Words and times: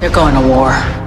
They're 0.00 0.10
going 0.10 0.34
to 0.34 0.48
war. 0.48 1.03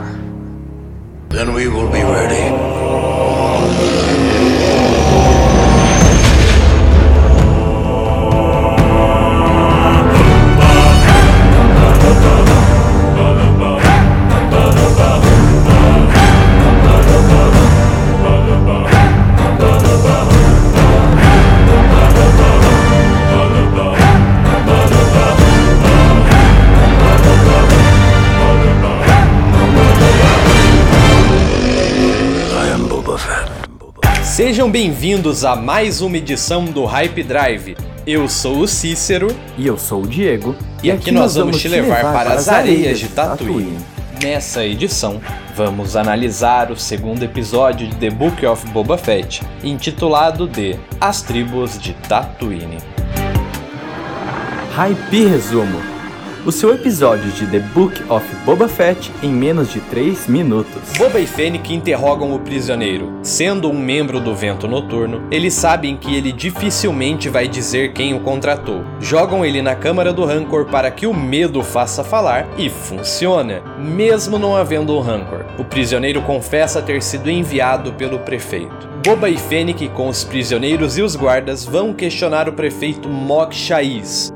Sejam 34.48 34.72
bem-vindos 34.72 35.44
a 35.44 35.58
mais 35.58 36.00
uma 36.00 36.16
edição 36.16 36.64
do 36.64 36.86
Hype 36.86 37.22
Drive. 37.22 37.76
Eu 38.08 38.30
sou 38.30 38.59
o 38.59 38.67
Cícero 38.67 39.28
E 39.58 39.67
eu 39.67 39.78
sou 39.78 40.04
o 40.04 40.08
Diego. 40.08 40.56
e 40.81 40.89
aqui 40.89 41.12
nós 41.12 41.36
vamos 41.36 41.62
te 41.62 41.67
levar 41.67 42.14
para 42.14 42.36
as 42.36 42.48
areias 42.48 42.98
de 42.98 43.09
Tatooine. 43.09 43.78
Nessa 44.23 44.64
edição, 44.64 45.20
vamos 45.54 45.98
analisar 45.98 46.72
o 46.72 46.78
segundo 46.78 47.23
episódio 47.23 47.89
de 47.89 47.95
The 47.98 48.09
Book 48.09 48.45
of 48.45 48.66
Boba 48.70 48.98
Fett, 48.98 49.44
intitulado 49.62 50.48
de 50.48 50.80
As 51.02 51.22
Tribos 51.22 51.78
de 51.78 51.92
Tatooine. 52.08 52.78
Hype 54.72 55.26
Resumo. 55.26 55.97
O 56.48 56.52
seu 56.53 56.73
episódio 56.73 57.30
de 57.31 57.45
The 57.45 57.59
Book 57.59 58.02
of 58.09 58.26
Boba 58.45 58.70
Fett 58.70 59.12
em 59.22 59.30
menos 59.30 59.70
de 59.70 59.81
3 59.81 60.28
minutos. 60.28 60.98
Boba 60.98 61.20
e 61.20 61.28
Fennec 61.28 61.73
interrogam 61.73 62.34
o 62.34 62.39
prisioneiro. 62.39 63.20
Sendo 63.22 63.70
um 63.70 63.78
membro 63.78 64.22
do 64.22 64.34
Vento 64.34 64.66
Noturno, 64.66 65.28
eles 65.30 65.54
sabem 65.54 65.98
que 65.98 66.16
ele 66.16 66.31
dificilmente 66.31 67.28
vai 67.28 67.50
dizer 67.50 67.92
quem 67.92 68.14
o 68.14 68.22
contratou. 68.22 68.81
Jogam 69.02 69.44
ele 69.44 69.62
na 69.62 69.76
câmara 69.76 70.14
do 70.14 70.23
Rancor 70.23 70.67
para 70.67 70.89
que 70.89 71.06
o 71.06 71.14
medo 71.14 71.62
faça 71.62 72.02
falar 72.02 72.48
e 72.58 72.70
funciona, 72.70 73.61
mesmo 73.78 74.39
não 74.39 74.56
havendo 74.56 74.95
um 74.95 75.02
Rancor. 75.02 75.44
O 75.59 75.66
prisioneiro 75.66 76.22
confessa 76.22 76.82
ter 76.82 77.04
sido 77.04 77.30
enviado 77.30 77.92
pelo 77.92 78.20
prefeito. 78.20 78.88
Boba 79.03 79.30
e 79.30 79.38
Fennec, 79.38 79.88
com 79.90 80.09
os 80.09 80.23
prisioneiros 80.23 80.98
e 80.98 81.02
os 81.02 81.16
guardas, 81.16 81.64
vão 81.64 81.94
questionar 81.94 82.50
o 82.50 82.53
prefeito 82.53 83.08
Mok 83.08 83.56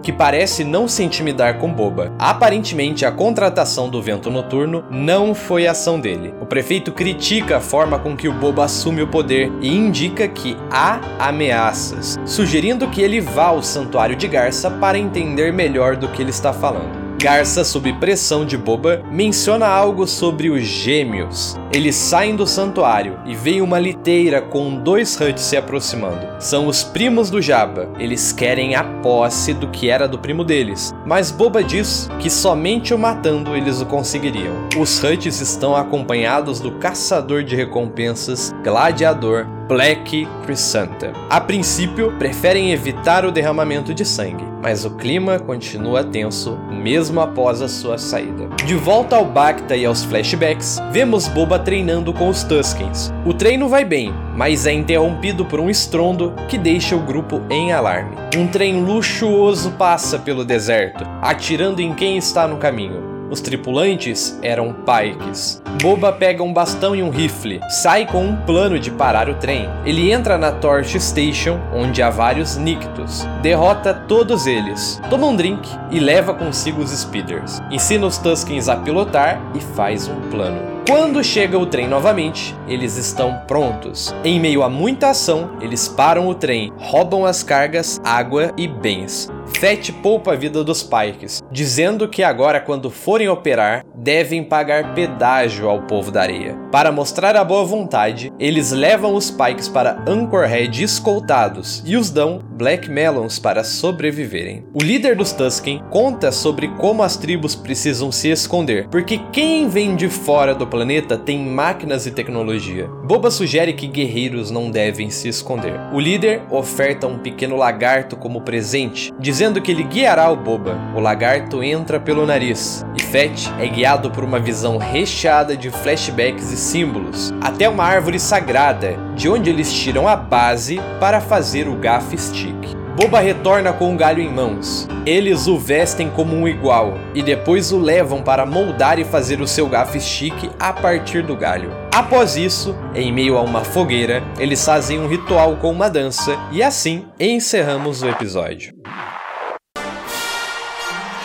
que 0.02 0.14
parece 0.14 0.64
não 0.64 0.88
se 0.88 1.04
intimidar 1.04 1.58
com 1.58 1.74
Boba. 1.74 2.14
Aparentemente, 2.18 3.06
a 3.06 3.12
contratação 3.12 3.90
do 3.90 4.02
Vento 4.02 4.30
Noturno 4.30 4.84
não 4.90 5.34
foi 5.34 5.68
ação 5.68 6.00
dele. 6.00 6.34
O 6.40 6.46
prefeito 6.46 6.92
critica 6.92 7.58
a 7.58 7.62
forma 7.62 8.00
com 8.00 8.16
que 8.16 8.28
o 8.28 8.34
Boba 8.34 8.66
assume 8.66 9.02
o 9.02 9.08
poder 9.08 9.52
e 9.62 9.76
indica 9.76 10.28
que 10.28 10.56
há 10.70 11.02
ameaças, 11.20 12.20
sugerindo 12.26 12.88
que 12.88 13.02
ele 13.02 13.20
vá 13.20 13.48
ao 13.48 13.64
Santuário 13.64 14.16
de 14.16 14.28
Garça 14.28 14.70
para 14.70 14.98
entender 14.98 15.52
melhor 15.52 15.98
do 15.98 16.08
que 16.08 16.22
ele 16.22 16.30
está 16.30 16.54
falando. 16.54 17.02
Garça, 17.22 17.64
sob 17.64 17.92
pressão 17.94 18.46
de 18.46 18.58
Boba, 18.58 19.04
menciona 19.12 19.68
algo 19.68 20.08
sobre 20.08 20.50
os 20.50 20.64
gêmeos. 20.64 21.56
Eles 21.74 21.96
saem 21.96 22.36
do 22.36 22.46
santuário 22.46 23.18
e 23.26 23.34
veem 23.34 23.62
uma 23.62 23.80
liteira 23.80 24.42
com 24.42 24.76
dois 24.76 25.18
Huts 25.20 25.42
se 25.42 25.56
aproximando. 25.56 26.28
São 26.38 26.68
os 26.68 26.84
primos 26.84 27.30
do 27.30 27.42
Jabba. 27.42 27.88
Eles 27.98 28.34
querem 28.34 28.76
a 28.76 28.84
posse 28.84 29.54
do 29.54 29.70
que 29.70 29.90
era 29.90 30.06
do 30.06 30.20
primo 30.20 30.44
deles, 30.44 30.94
mas 31.06 31.32
Boba 31.32 31.64
diz 31.64 32.10
que 32.20 32.30
somente 32.30 32.94
o 32.94 32.98
matando 32.98 33.56
eles 33.56 33.80
o 33.80 33.86
conseguiriam. 33.86 34.68
Os 34.78 35.02
Huts 35.02 35.40
estão 35.40 35.74
acompanhados 35.74 36.60
do 36.60 36.74
caçador 36.74 37.42
de 37.42 37.56
recompensas, 37.56 38.54
gladiador 38.62 39.48
Black 39.72 40.28
Chrysanthem. 40.44 41.14
A 41.30 41.40
princípio, 41.40 42.12
preferem 42.20 42.74
evitar 42.74 43.24
o 43.24 43.32
derramamento 43.32 43.94
de 43.94 44.04
sangue, 44.04 44.44
mas 44.62 44.84
o 44.84 44.98
clima 44.98 45.40
continua 45.40 46.04
tenso 46.04 46.58
mesmo 46.70 47.22
após 47.22 47.62
a 47.62 47.70
sua 47.70 47.98
saída. 47.98 48.50
De 48.66 48.76
volta 48.76 49.16
ao 49.16 49.24
Bacta 49.24 49.78
e 49.78 49.86
aos 49.86 50.04
flashbacks, 50.04 50.78
vemos 50.92 51.30
Boba 51.30 51.58
treinando 51.62 52.14
com 52.14 52.28
os 52.28 52.44
Tuskens. 52.44 53.14
O 53.26 53.34
treino 53.34 53.70
vai 53.70 53.86
bem, 53.86 54.14
mas 54.36 54.66
é 54.66 54.74
interrompido 54.74 55.46
por 55.46 55.60
um 55.60 55.70
estrondo 55.70 56.34
que 56.48 56.58
deixa 56.58 56.96
o 56.96 57.02
grupo 57.02 57.42
em 57.50 57.72
alarme. 57.72 58.18
Um 58.36 58.48
trem 58.48 58.84
luxuoso 58.84 59.72
passa 59.72 60.20
pelo 60.20 60.44
deserto, 60.44 61.06
atirando 61.22 61.82
em 61.82 61.94
quem 61.94 62.18
está 62.18 62.48
no 62.48 62.58
caminho. 62.58 63.12
Os 63.32 63.40
tripulantes 63.40 64.38
eram 64.44 64.74
Pikes. 64.74 65.64
Boba 65.82 66.12
pega 66.12 66.44
um 66.44 66.52
bastão 66.52 66.94
e 66.94 67.02
um 67.02 67.10
rifle, 67.10 67.62
sai 67.70 68.06
com 68.06 68.26
um 68.26 68.36
plano 68.36 68.78
de 68.78 68.92
parar 68.92 69.30
o 69.30 69.36
trem. 69.36 69.70
Ele 69.86 70.12
entra 70.12 70.38
na 70.38 70.52
Torch 70.52 71.00
Station, 71.00 71.58
onde 71.74 72.04
há 72.04 72.10
vários 72.10 72.58
Nictos, 72.58 73.26
derrota 73.42 73.94
todos 73.94 74.46
eles, 74.46 75.02
toma 75.10 75.28
um 75.28 75.36
drink 75.36 75.68
e 75.90 76.00
leva 76.00 76.34
consigo 76.34 76.82
os 76.82 76.92
Speeders. 76.92 77.62
Ensina 77.72 78.06
os 78.06 78.18
Tuskens 78.18 78.68
a 78.68 78.76
pilotar 78.76 79.42
e 79.56 79.62
faz 79.62 80.10
um 80.10 80.20
plano. 80.30 80.81
Quando 80.92 81.24
chega 81.24 81.58
o 81.58 81.66
trem 81.66 81.88
novamente, 81.88 82.54
eles 82.68 82.98
estão 82.98 83.44
prontos. 83.48 84.14
Em 84.26 84.42
meio 84.42 84.62
a 84.62 84.68
muita 84.70 85.12
ação, 85.12 85.52
eles 85.62 85.88
param 85.88 86.28
o 86.28 86.36
trem, 86.36 86.70
roubam 86.78 87.26
as 87.26 87.42
cargas, 87.44 87.98
água 88.04 88.52
e 88.58 88.68
bens. 88.68 89.32
Fett 89.58 89.92
poupa 89.94 90.34
a 90.34 90.36
vida 90.36 90.64
dos 90.66 90.84
Pikes, 90.84 91.42
dizendo 91.50 92.10
que 92.10 92.24
agora, 92.24 92.60
quando 92.60 92.90
forem 92.90 93.30
operar, 93.30 93.86
devem 93.96 94.44
pagar 94.44 94.94
pedágio 94.94 95.70
ao 95.70 95.84
povo 95.84 96.12
da 96.12 96.22
areia. 96.22 96.58
Para 96.72 96.92
mostrar 96.92 97.36
a 97.36 97.44
boa 97.44 97.64
vontade, 97.64 98.32
eles 98.40 98.72
levam 98.72 99.14
os 99.14 99.30
Pikes 99.30 99.68
para 99.68 100.04
Anchorhead 100.08 100.84
escoltados 100.84 101.84
e 101.86 101.96
os 101.96 102.10
dão 102.10 102.40
Black 102.52 102.90
Melons 102.90 103.40
para 103.40 103.64
sobreviverem. 103.64 104.66
O 104.74 104.82
líder 104.82 105.16
dos 105.16 105.32
Tusken 105.32 105.82
conta 105.90 106.32
sobre 106.32 106.68
como 106.80 107.04
as 107.04 107.16
tribos 107.16 107.56
precisam 107.56 108.12
se 108.12 108.30
esconder, 108.30 108.88
porque 108.90 109.20
quem 109.32 109.68
vem 109.70 109.96
de 109.96 110.10
fora 110.10 110.56
do 110.56 110.66
planeta 110.66 110.81
tem 111.18 111.40
máquinas 111.40 112.06
e 112.06 112.12
tecnologia. 112.12 112.88
Boba 113.04 113.30
sugere 113.30 113.74
que 113.74 113.88
guerreiros 113.88 114.52
não 114.52 114.70
devem 114.70 115.10
se 115.10 115.28
esconder. 115.28 115.80
O 115.94 116.00
líder 116.00 116.42
oferta 116.50 117.08
um 117.08 117.20
pequeno 117.20 117.56
lagarto 117.56 118.16
como 118.16 118.42
presente, 118.42 119.12
dizendo 119.20 119.62
que 119.62 119.72
ele 119.72 119.84
guiará 119.84 120.30
o 120.30 120.36
Boba. 120.36 120.78
O 120.96 121.00
lagarto 121.00 121.64
entra 121.64 122.00
pelo 122.00 122.26
nariz 122.26 122.86
e 122.98 123.02
Fett 123.02 123.52
é 123.60 123.68
guiado 123.68 124.12
por 124.12 124.24
uma 124.24 124.40
visão 124.40 124.78
recheada 124.78 125.56
de 125.56 125.70
flashbacks 125.70 126.52
e 126.52 126.58
símbolos 126.58 127.34
até 127.42 127.68
uma 127.68 127.84
árvore 127.84 128.20
sagrada, 128.20 128.98
de 129.16 129.30
onde 129.30 129.50
eles 129.50 129.74
tiram 129.74 130.08
a 130.08 130.16
base 130.16 130.80
para 131.00 131.22
fazer 131.22 131.68
o 131.68 131.76
Gaff 131.76 132.18
Stick. 132.18 132.81
Boba 133.02 133.20
retorna 133.20 133.74
com 133.74 133.90
um 133.90 133.98
galho 133.98 134.22
em 134.22 134.32
mãos. 134.32 134.88
Eles 135.08 135.48
o 135.48 135.58
vestem 135.58 136.08
como 136.08 136.36
um 136.36 136.48
igual 136.48 137.00
e 137.16 137.24
depois 137.24 137.72
o 137.72 137.80
levam 137.80 138.22
para 138.22 138.46
moldar 138.46 139.00
e 139.00 139.04
fazer 139.04 139.42
o 139.42 139.48
seu 139.48 139.68
gaff 139.68 140.00
stick 140.00 140.52
a 140.60 140.72
partir 140.72 141.24
do 141.24 141.36
galho. 141.36 141.74
Após 141.92 142.38
isso, 142.38 142.78
em 142.94 143.12
meio 143.12 143.40
a 143.40 143.42
uma 143.42 143.64
fogueira, 143.64 144.22
eles 144.38 144.64
fazem 144.64 145.00
um 145.00 145.08
ritual 145.08 145.58
com 145.58 145.72
uma 145.72 145.90
dança 145.90 146.38
e 146.52 146.62
assim 146.62 147.08
encerramos 147.20 148.04
o 148.04 148.08
episódio. 148.08 148.72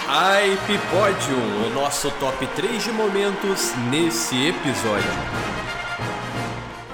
Hype 0.07 0.81
Podium, 0.91 1.67
o 1.67 1.75
nosso 1.75 2.11
top 2.13 2.47
3 2.57 2.85
de 2.85 2.91
momentos 2.91 3.75
nesse 3.91 4.49
episódio. 4.49 5.11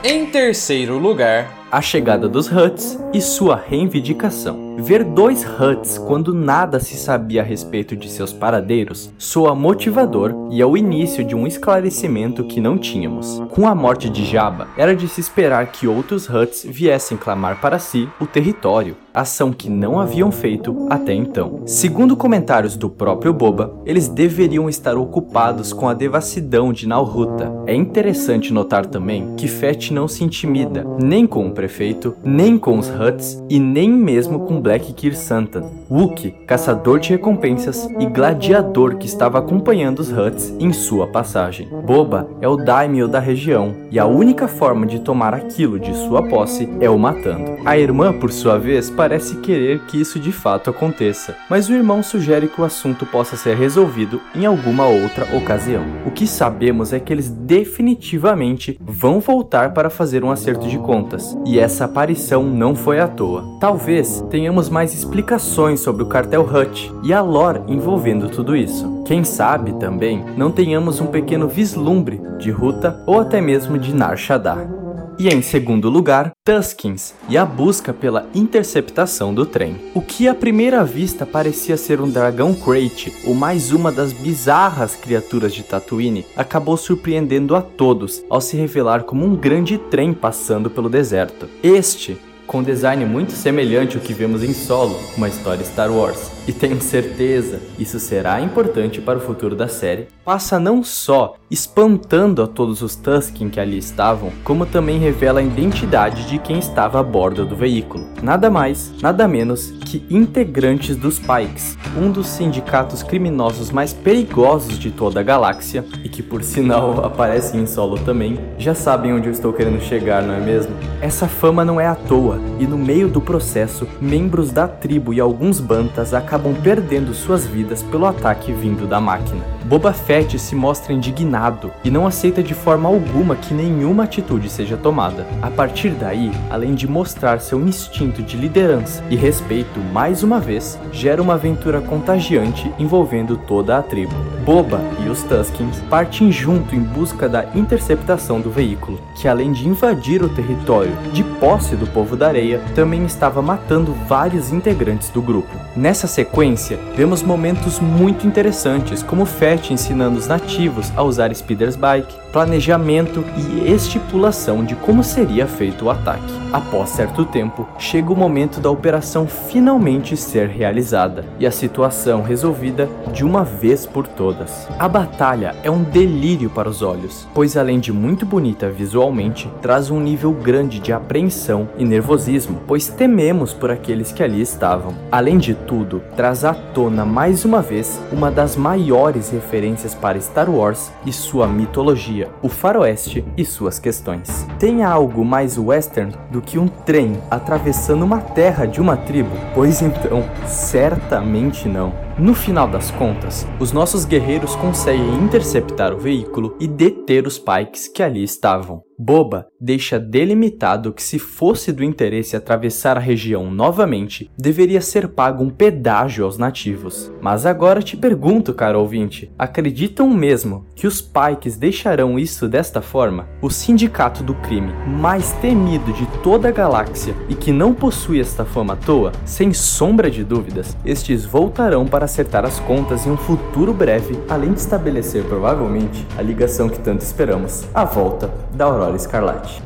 Em 0.03 0.27
terceiro 0.27 0.99
lugar, 0.99 1.62
A 1.73 1.81
chegada 1.81 2.29
dos 2.29 2.53
Huts 2.53 2.99
e 3.15 3.21
sua 3.23 3.57
reivindicação. 3.57 4.77
Ver 4.77 5.05
dois 5.05 5.43
Huts 5.43 5.97
quando 5.97 6.35
nada 6.35 6.79
se 6.79 6.97
sabia 6.97 7.41
a 7.41 7.45
respeito 7.45 7.97
de 7.97 8.11
seus 8.11 8.31
paradeiros 8.31 9.11
soa 9.17 9.55
motivador 9.55 10.35
e 10.51 10.61
é 10.61 10.67
o 10.67 10.77
início 10.77 11.25
de 11.25 11.35
um 11.35 11.47
esclarecimento 11.47 12.45
que 12.45 12.61
não 12.61 12.77
tínhamos. 12.77 13.43
Com 13.51 13.67
a 13.67 13.75
morte 13.75 14.11
de 14.11 14.23
Jabba, 14.23 14.69
era 14.77 14.95
de 14.95 15.09
se 15.09 15.21
esperar 15.21 15.73
que 15.73 15.87
outros 15.87 16.29
Huts 16.29 16.67
viessem 16.69 17.17
clamar 17.17 17.59
para 17.59 17.79
si 17.79 18.07
o 18.21 18.27
território, 18.27 18.97
ação 19.15 19.53
que 19.53 19.71
não 19.71 20.01
haviam 20.01 20.33
feito 20.33 20.87
até 20.91 21.15
então. 21.15 21.63
Segundo 21.67 22.17
comentários 22.17 22.77
do 22.77 22.91
próprio 22.91 23.33
Boba, 23.33 23.75
eles 23.87 24.09
deveriam 24.09 24.69
estar 24.69 24.97
ocupados 24.97 25.73
com 25.73 25.89
a 25.89 25.95
devassidão 25.95 26.73
de 26.73 26.87
Nalruta. 26.87 27.53
É 27.67 27.75
interessante 27.75 28.53
notar 28.53 28.87
também 28.87 29.35
que 29.37 29.49
Fett 29.49 29.93
não 29.93 30.09
se 30.09 30.25
intimida 30.25 30.85
nem 30.99 31.27
com 31.27 31.51
prefeito, 31.63 32.17
nem 32.25 32.59
com 32.59 32.77
os 32.77 32.89
Huts 32.89 33.41
e 33.49 33.61
nem 33.61 33.89
mesmo 33.89 34.41
com 34.41 34.61
Black 34.61 34.93
Kir 34.95 35.17
Santan, 35.17 35.63
Wookie, 35.89 36.35
caçador 36.45 36.99
de 36.99 37.11
recompensas 37.11 37.89
e 38.01 38.07
gladiador 38.07 38.97
que 38.97 39.07
estava 39.07 39.39
acompanhando 39.39 40.01
os 40.01 40.11
Huts 40.11 40.53
em 40.59 40.73
sua 40.73 41.07
passagem. 41.07 41.69
Boba 41.87 42.29
é 42.41 42.49
o 42.49 42.57
daimyo 42.57 43.07
da 43.07 43.21
região 43.21 43.77
e 43.93 43.99
a 44.01 44.07
única 44.07 44.49
forma 44.49 44.85
de 44.87 44.99
tomar 44.99 45.35
aquilo 45.35 45.79
de 45.79 45.95
sua 45.95 46.25
posse 46.25 46.69
é 46.81 46.91
o 46.91 46.99
matando. 46.99 47.53
A 47.65 47.79
irmã, 47.79 48.13
por 48.13 48.33
sua 48.33 48.59
vez, 48.59 48.91
parece 48.91 49.37
querer 49.37 49.83
que 49.87 50.01
isso 50.01 50.19
de 50.19 50.33
fato 50.33 50.69
aconteça, 50.69 51.37
mas 51.49 51.69
o 51.69 51.75
irmão 51.75 52.03
sugere 52.03 52.49
que 52.49 52.61
o 52.61 52.65
assunto 52.65 53.07
possa 53.07 53.37
ser 53.37 53.57
resolvido 53.57 54.21
em 54.35 54.47
alguma 54.47 54.87
outra 54.87 55.37
ocasião. 55.37 55.85
O 56.05 56.11
que 56.11 56.27
sabemos 56.27 56.93
é 56.93 56.99
que 56.99 57.13
eles 57.13 57.31
definitivamente 57.31 58.77
vão 58.81 59.21
voltar 59.21 59.73
para 59.73 59.89
fazer 59.89 60.25
um 60.25 60.31
acerto 60.33 60.67
de 60.67 60.79
contas, 60.79 61.37
e 61.45 61.52
essa 61.59 61.85
aparição 61.85 62.43
não 62.43 62.75
foi 62.75 63.01
à 63.01 63.09
toa. 63.09 63.45
Talvez 63.59 64.25
tenhamos 64.31 64.69
mais 64.69 64.95
explicações 64.95 65.81
sobre 65.81 66.03
o 66.03 66.07
cartel 66.07 66.43
Hut 66.43 66.93
e 67.03 67.13
a 67.13 67.21
lore 67.21 67.61
envolvendo 67.69 68.29
tudo 68.29 68.57
isso. 68.57 69.03
Quem 69.05 69.25
sabe 69.25 69.73
também 69.75 70.25
não 70.37 70.51
tenhamos 70.51 71.01
um 71.01 71.07
pequeno 71.07 71.49
vislumbre 71.49 72.21
de 72.39 72.51
Ruta 72.51 73.03
ou 73.07 73.21
até 73.21 73.41
mesmo 73.41 73.79
de 73.79 73.95
Nar 73.95 74.17
Shaddaa. 74.17 74.82
E 75.19 75.29
em 75.29 75.43
segundo 75.43 75.89
lugar, 75.89 76.33
Tuskins 76.45 77.15
e 77.29 77.37
a 77.37 77.45
busca 77.45 77.93
pela 77.93 78.27
interceptação 78.35 79.33
do 79.35 79.47
trem. 79.47 79.77
O 79.95 80.01
que 80.01 80.27
à 80.27 80.35
primeira 80.35 80.85
vista 80.85 81.25
parecia 81.25 81.77
ser 81.77 82.01
um 82.01 82.11
dragão 82.11 82.55
Crate 82.55 83.13
ou 83.25 83.35
mais 83.35 83.73
uma 83.73 83.93
das 83.93 84.13
bizarras 84.13 84.97
criaturas 84.97 85.55
de 85.55 85.63
Tatooine, 85.63 86.27
acabou 86.37 86.77
surpreendendo 86.77 87.55
a 87.55 87.61
todos 87.61 88.25
ao 88.29 88.41
se 88.41 88.57
revelar 88.57 89.05
como 89.05 89.25
um 89.25 89.37
grande 89.37 89.79
trem 89.79 90.13
passando 90.13 90.71
pelo 90.71 90.89
deserto. 90.89 91.49
Este 91.63 92.19
com 92.47 92.63
design 92.63 93.05
muito 93.05 93.33
semelhante 93.33 93.97
ao 93.97 94.03
que 94.03 94.13
vemos 94.13 94.43
em 94.43 94.53
Solo, 94.53 94.99
uma 95.17 95.29
história 95.29 95.65
Star 95.65 95.91
Wars. 95.91 96.31
E 96.47 96.53
tenho 96.53 96.81
certeza, 96.81 97.61
isso 97.79 98.01
será 98.01 98.41
importante 98.41 99.01
para 99.01 99.19
o 99.19 99.21
futuro 99.21 99.55
da 99.55 99.69
série. 99.69 100.09
Passa 100.25 100.59
não 100.59 100.83
só 100.83 101.37
espantando 101.49 102.43
a 102.43 102.47
todos 102.47 102.83
os 102.83 102.97
Tusken 102.97 103.49
que 103.49 103.61
ali 103.61 103.79
estavam, 103.79 104.33
como 104.43 104.67
também 104.67 104.99
revela 104.99 105.41
a 105.41 105.43
identidade 105.43 106.27
de 106.29 106.39
quem 106.39 106.59
estava 106.59 106.99
a 106.99 107.03
bordo 107.03 107.47
do 107.47 107.55
veículo. 107.55 108.09
Nada 108.23 108.51
mais, 108.51 108.93
nada 109.01 109.29
menos 109.29 109.71
que 109.85 110.05
integrantes 110.11 110.97
dos 110.97 111.19
Pikes, 111.19 111.79
um 111.97 112.11
dos 112.11 112.27
sindicatos 112.27 113.03
criminosos 113.03 113.71
mais 113.71 113.93
perigosos 113.93 114.79
de 114.79 114.91
toda 114.91 115.21
a 115.21 115.23
galáxia 115.23 115.85
e 116.03 116.09
que 116.09 116.23
por 116.23 116.43
sinal 116.43 117.03
aparece 117.07 117.57
em 117.57 117.67
solo 117.67 117.99
também. 117.99 118.39
Já 118.59 118.75
sabem 118.75 119.13
onde 119.13 119.29
eu 119.29 119.33
estou 119.33 119.53
querendo 119.53 119.81
chegar, 119.81 120.23
não 120.23 120.35
é 120.35 120.41
mesmo? 120.41 120.75
Essa 121.01 121.29
fama 121.29 121.65
não 121.65 121.81
é 121.81 121.87
à 121.87 121.95
toa 121.95 122.42
e 122.59 122.67
no 122.67 122.79
meio 122.79 123.09
do 123.09 123.21
processo, 123.21 123.89
membros 124.01 124.53
da 124.53 124.69
tribo 124.69 125.13
e 125.13 125.21
alguns 125.21 125.59
bantas 125.59 126.15
acabam 126.15 126.55
perdendo 126.55 127.13
suas 127.13 127.47
vidas 127.47 127.83
pelo 127.83 128.07
ataque 128.07 128.53
vindo 128.53 128.87
da 128.87 129.01
máquina. 129.01 129.45
Boba 129.65 129.93
Fett 129.93 130.39
se 130.39 130.55
mostra 130.55 130.93
indignado 130.93 131.73
e 131.83 131.91
não 131.91 132.07
aceita 132.07 132.43
de 132.43 132.55
forma 132.55 132.89
alguma 132.89 133.35
que 133.35 133.55
nenhuma 133.55 134.05
atitude 134.05 134.49
seja 134.51 134.77
tomada. 134.77 135.27
A 135.41 135.51
partir 135.51 135.91
daí, 135.91 136.31
além 136.51 136.75
de 136.75 136.87
mostrar 136.87 137.41
seu 137.41 137.61
instinto 137.61 138.23
de 138.23 138.37
liderança 138.37 139.03
e 139.09 139.17
respeito 139.17 139.81
mais 139.93 140.23
uma 140.23 140.39
vez, 140.39 140.79
gera 140.93 141.23
uma 141.23 141.35
aventura 141.35 141.81
contagiante 141.81 142.73
envolvendo 142.79 143.37
toda 143.37 143.79
a 143.79 143.83
tribo. 143.83 144.15
Boba 144.45 144.81
e 145.05 145.09
os 145.09 145.23
Tuskens 145.23 145.81
partem 145.89 146.31
junto 146.31 146.75
em 146.75 146.81
busca 146.81 147.29
da 147.29 147.47
interceptação 147.55 148.41
do 148.41 148.51
veículo, 148.51 149.01
que 149.15 149.29
além 149.29 149.53
de 149.53 149.69
invadir 149.69 150.23
o 150.23 150.29
território 150.29 150.93
de 151.13 151.23
posse 151.23 151.77
do 151.77 151.87
povo 151.87 152.17
da 152.23 152.29
areia, 152.29 152.61
também 152.73 153.05
estava 153.05 153.43
matando 153.43 153.93
vários 154.07 154.53
integrantes 154.53 155.11
do 155.11 155.21
grupo. 155.21 155.51
Nessa 155.75 156.07
sequência, 156.07 156.79
vemos 156.95 157.21
momentos 157.21 157.81
muito 157.81 158.27
interessantes, 158.29 159.03
como 159.03 159.27
Fett 159.27 159.73
ensinando 159.73 160.21
os 160.21 160.29
nativos 160.29 160.93
a 160.97 161.03
usar 161.03 161.35
Speeder's 161.35 161.75
Bike, 161.75 162.22
planejamento 162.33 163.23
e 163.37 163.71
estipulação 163.71 164.65
de 164.65 164.75
como 164.75 165.05
seria 165.05 165.47
feito 165.47 165.85
o 165.85 165.91
ataque. 165.91 166.43
Após 166.53 166.91
certo 166.91 167.25
tempo, 167.25 167.67
chega 167.79 168.13
o 168.13 168.17
momento 168.17 168.61
da 168.61 168.71
operação 168.71 169.27
finalmente 169.27 170.17
ser 170.17 170.49
realizada 170.49 171.25
e 171.39 171.47
a 171.47 171.51
situação 171.51 172.23
resolvida 172.23 172.89
de 173.13 173.25
uma 173.25 173.43
vez 173.43 173.87
por 173.87 174.07
todas. 174.07 174.69
A 174.79 174.87
batalha 174.87 175.55
é 175.63 175.71
um 175.71 175.83
delírio 175.83 176.51
para 176.51 176.69
os 176.69 176.83
olhos, 176.83 177.27
pois 177.35 177.57
além 177.57 177.81
de 177.81 177.91
muito 177.91 178.27
bonita 178.27 178.69
visualmente, 178.69 179.51
traz 179.63 179.91
um 179.91 179.99
nível 179.99 180.33
grande 180.33 180.79
de 180.79 180.93
apreensão 180.93 181.69
e 181.79 181.85
nervosismo, 181.85 182.61
pois 182.67 182.89
tememos 182.89 183.55
por 183.55 183.71
aqueles 183.71 184.13
que 184.13 184.23
ali 184.23 184.41
estavam. 184.43 184.95
Além 185.11 185.39
de 185.39 185.55
tudo, 185.55 186.03
traz 186.17 186.45
à 186.45 186.53
tona 186.53 187.05
mais 187.05 187.45
uma 187.45 187.63
vez 187.63 188.01
uma 188.13 188.31
das 188.31 188.57
maiores 188.57 189.31
referências 189.31 189.95
para 189.95 190.21
Star 190.21 190.51
Wars 190.51 190.93
e 191.07 191.13
sua 191.13 191.47
mitologia, 191.47 192.22
o 192.43 192.49
faroeste 192.49 193.25
e 193.37 193.45
suas 193.45 193.79
questões. 193.79 194.47
Tem 194.59 194.83
algo 194.83 195.25
mais 195.25 195.59
western 195.59 196.13
do 196.31 196.41
que 196.41 196.59
um 196.59 196.69
trem 196.69 197.19
atravessando 197.31 198.05
uma 198.05 198.21
terra 198.21 198.67
de 198.67 198.81
uma 198.81 198.97
tribo? 198.97 199.37
Pois 199.55 199.83
então, 199.83 200.25
certamente 200.47 201.69
não. 201.69 201.93
No 202.19 202.35
final 202.35 202.69
das 202.69 202.91
contas, 202.91 203.47
os 203.59 203.73
nossos 203.73 204.05
guerreiros 204.05 204.55
conseguem 204.57 205.15
interceptar 205.15 205.95
o 205.95 205.99
veículo 205.99 206.55
e 206.61 206.69
deter 206.69 207.27
os 207.27 207.39
Pikes 207.39 207.89
que 207.89 208.03
ali 208.03 208.23
estavam. 208.23 208.83
Boba 208.99 209.47
deixa 209.61 209.99
delimitado 209.99 210.93
que 210.93 211.03
se 211.03 211.19
fosse 211.19 211.73
do 211.73 211.83
interesse 211.83 212.37
atravessar 212.37 212.97
a 212.97 213.01
região 213.01 213.51
novamente, 213.51 214.31
deveria 214.39 214.81
ser 214.81 215.09
pago 215.09 215.43
um 215.43 215.51
pedágio 215.51 216.25
aos 216.25 216.39
nativos. 216.39 217.11
Mas 217.21 217.47
agora 217.47 217.83
te 217.83 217.97
pergunto, 217.97 218.55
caro 218.55 218.79
ouvinte, 218.79 219.33
acreditam 219.39 220.09
mesmo 220.09 220.67
que 220.77 220.87
os 220.87 221.01
Pikes 221.01 221.57
deixarão 221.57 222.19
isso 222.19 222.49
desta 222.49 222.81
forma? 222.81 223.29
O 223.41 223.51
sindicato 223.51 224.23
do 224.23 224.35
crime 224.35 224.73
mais 224.87 225.33
temido 225.35 225.93
de 225.93 226.07
toda 226.23 226.49
a 226.49 226.53
galáxia 226.53 227.15
e 227.29 227.35
que 227.35 227.51
não 227.51 227.75
possui 227.75 228.21
esta 228.21 228.45
fama 228.45 228.75
à 228.75 228.77
toa, 228.77 229.11
sem 229.25 229.53
sombra 229.53 230.11
de 230.11 230.23
dúvidas, 230.23 230.77
estes 230.85 231.25
voltarão 231.25 231.87
para 232.03 232.07
acertar 232.07 232.45
as 232.45 232.59
contas 232.59 233.07
em 233.07 233.13
um 233.13 233.17
futuro 233.17 233.73
breve, 233.73 234.19
além 234.29 234.53
de 234.53 234.59
estabelecer 234.59 235.23
provavelmente 235.23 236.05
a 236.19 236.23
ligação 236.23 236.69
que 236.69 236.81
tanto 236.81 237.03
esperamos, 237.03 237.65
a 237.73 237.85
volta 237.85 238.29
da 238.53 238.65
Aurora 238.65 238.97
Escarlate. 238.97 239.63